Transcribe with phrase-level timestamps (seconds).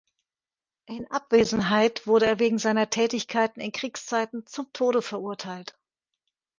[0.87, 5.77] In Abwesenheit wurde er wegen seiner Tätigkeiten in Kriegszeiten zum Tode verurteilt.